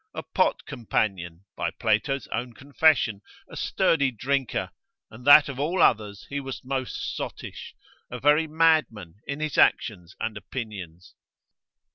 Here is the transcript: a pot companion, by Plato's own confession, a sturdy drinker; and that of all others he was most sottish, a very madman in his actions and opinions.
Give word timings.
a 0.15 0.23
pot 0.23 0.65
companion, 0.65 1.45
by 1.55 1.69
Plato's 1.69 2.25
own 2.29 2.53
confession, 2.53 3.21
a 3.47 3.55
sturdy 3.55 4.09
drinker; 4.09 4.71
and 5.11 5.27
that 5.27 5.47
of 5.47 5.59
all 5.59 5.79
others 5.79 6.25
he 6.31 6.39
was 6.39 6.63
most 6.65 7.15
sottish, 7.15 7.75
a 8.09 8.19
very 8.19 8.47
madman 8.47 9.21
in 9.27 9.39
his 9.39 9.59
actions 9.59 10.15
and 10.19 10.37
opinions. 10.37 11.13